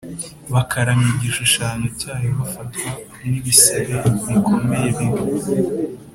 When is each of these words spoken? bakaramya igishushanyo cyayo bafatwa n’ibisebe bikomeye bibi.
bakaramya 0.53 1.07
igishushanyo 1.15 1.87
cyayo 1.99 2.29
bafatwa 2.39 2.89
n’ibisebe 3.29 3.93
bikomeye 4.27 4.87
bibi. 4.97 5.05